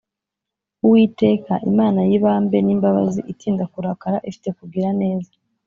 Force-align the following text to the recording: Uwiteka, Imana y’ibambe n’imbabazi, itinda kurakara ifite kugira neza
Uwiteka, 0.85 1.53
Imana 1.71 1.99
y’ibambe 2.09 2.57
n’imbabazi, 2.65 3.19
itinda 3.33 3.63
kurakara 3.73 4.17
ifite 4.29 4.49
kugira 4.59 4.89
neza 5.01 5.31